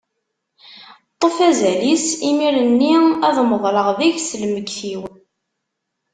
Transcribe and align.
Ṭṭef 1.13 1.35
azal-is, 1.49 2.07
imir-nni 2.29 2.95
ad 3.27 3.37
meḍleɣ 3.49 3.87
deg-s 3.99 4.29
lmegget-iw. 4.41 5.01